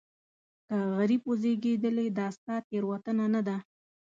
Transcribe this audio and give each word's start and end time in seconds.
که 0.67 0.77
غریب 0.97 1.21
وزېږېدلې 1.29 2.07
دا 2.17 2.27
ستا 2.35 2.55
تېروتنه 2.67 3.25
نه 3.33 3.41
ده. 3.47 3.57